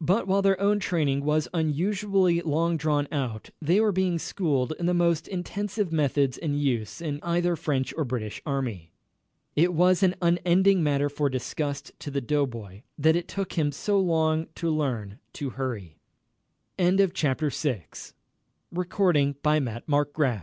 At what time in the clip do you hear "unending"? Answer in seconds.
10.20-10.82